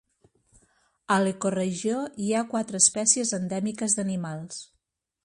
[1.15, 4.59] A l’ecoregió hi ha quatre espècies endèmiques d’animals.